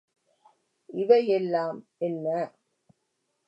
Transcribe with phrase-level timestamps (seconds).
[0.93, 2.27] இவை யெல்லாம் என்ன?